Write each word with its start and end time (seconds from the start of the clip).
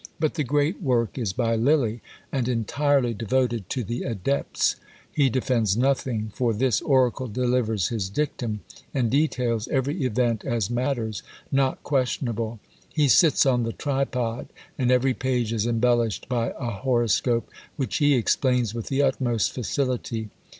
But 0.19 0.33
the 0.33 0.43
great 0.43 0.81
work 0.81 1.19
is 1.19 1.31
by 1.31 1.55
Lilly; 1.55 2.01
and 2.31 2.47
entirely 2.47 3.13
devoted 3.13 3.69
to 3.69 3.83
the 3.83 4.01
adepts. 4.01 4.77
He 5.11 5.29
defends 5.29 5.77
nothing; 5.77 6.31
for 6.33 6.55
this 6.55 6.81
oracle 6.81 7.27
delivers 7.27 7.89
his 7.89 8.09
dictum, 8.09 8.61
and 8.95 9.11
details 9.11 9.67
every 9.67 10.03
event 10.03 10.43
as 10.43 10.71
matters 10.71 11.21
not 11.51 11.83
questionable. 11.83 12.59
He 12.91 13.07
sits 13.09 13.45
on 13.45 13.61
the 13.61 13.73
tripod; 13.73 14.47
and 14.75 14.89
every 14.89 15.13
page 15.13 15.53
is 15.53 15.67
embellished 15.67 16.27
by 16.27 16.49
a 16.57 16.71
horoscope, 16.71 17.47
which 17.75 17.97
he 17.97 18.15
explains 18.15 18.73
with 18.73 18.87
the 18.87 19.03
utmost 19.03 19.51
facility. 19.51 20.31